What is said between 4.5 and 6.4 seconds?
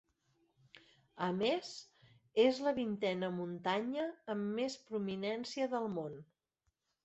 més prominència del món.